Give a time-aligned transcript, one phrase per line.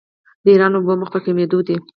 [0.43, 1.75] د ایران اوبه مخ په کمیدو دي.